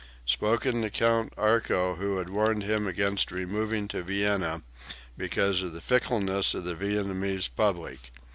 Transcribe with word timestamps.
(Spoken 0.25 0.81
to 0.81 0.89
Count 0.89 1.31
Arco 1.37 1.93
who 1.93 2.17
had 2.17 2.31
warned 2.31 2.63
him 2.63 2.87
against 2.87 3.31
removing 3.31 3.87
to 3.89 4.01
Vienna 4.01 4.63
because 5.15 5.61
of 5.61 5.73
the 5.73 5.79
fickleness 5.79 6.55
of 6.55 6.63
the 6.63 6.73
Viennese 6.73 7.47
public. 7.49 8.11